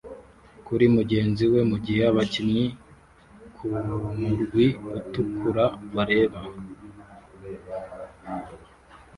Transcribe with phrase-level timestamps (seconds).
[0.65, 2.65] kuri mugenzi we mugihe abakinnyi
[3.55, 4.65] kumurwi
[4.97, 6.39] utukura bareba